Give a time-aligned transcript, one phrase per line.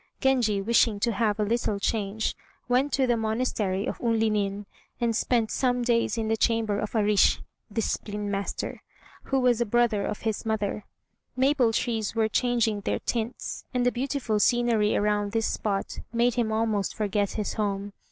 [0.19, 2.35] Genji, wishing to have a little change,
[2.67, 4.65] went to the monastery of Unlinin,
[4.99, 7.39] and spent some days in the chamber of a rissh
[7.71, 8.81] (discipline master),
[9.25, 10.85] who was a brother of his mother.
[11.37, 16.51] Maple trees were changing their tints, and the beautiful scenery around this spot made him
[16.51, 17.93] almost forget his home.